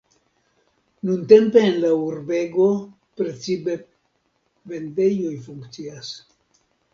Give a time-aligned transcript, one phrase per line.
[1.09, 2.65] Nuntempe en la urbego
[3.21, 3.77] precipe
[4.73, 6.11] vendejoj funkcias.